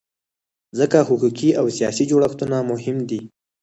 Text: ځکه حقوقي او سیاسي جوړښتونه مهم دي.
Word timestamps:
ځکه 0.79 0.97
حقوقي 1.09 1.49
او 1.59 1.65
سیاسي 1.77 2.03
جوړښتونه 2.11 2.57
مهم 2.71 2.97
دي. 3.09 3.21